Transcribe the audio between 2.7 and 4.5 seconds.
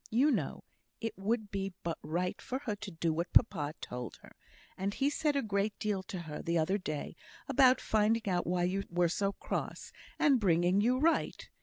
to do what papa told her;